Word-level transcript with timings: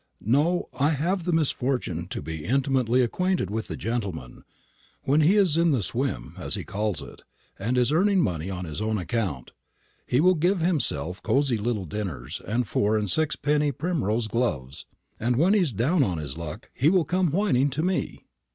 No, 0.25 0.67
I 0.73 0.93
have 0.97 1.25
the 1.25 1.31
misfortune 1.31 2.07
to 2.07 2.23
be 2.23 2.43
intimately 2.43 3.03
acquainted 3.03 3.51
with 3.51 3.67
the 3.67 3.77
gentleman. 3.77 4.43
When 5.03 5.21
he 5.21 5.35
is 5.37 5.57
in 5.57 5.69
the 5.69 5.83
swim, 5.83 6.33
as 6.39 6.55
he 6.55 6.63
calls 6.63 7.03
it, 7.03 7.21
and 7.59 7.77
is 7.77 7.91
earning 7.91 8.19
money 8.19 8.49
on 8.49 8.65
his 8.65 8.81
own 8.81 8.97
account, 8.97 9.51
he 10.07 10.19
will 10.19 10.33
give 10.33 10.59
himself 10.61 11.21
cosy 11.21 11.59
little 11.59 11.85
dinners 11.85 12.41
and 12.47 12.67
four 12.67 12.97
and 12.97 13.11
sixpenny 13.11 13.71
primrose 13.71 14.27
gloves; 14.27 14.87
and 15.19 15.35
when 15.35 15.53
he 15.53 15.59
is 15.59 15.71
down 15.71 16.01
on 16.01 16.17
his 16.17 16.35
luck, 16.35 16.71
he 16.73 16.89
will 16.89 17.05
come 17.05 17.29
whining 17.31 17.69
to 17.69 17.83
me." 17.83 18.23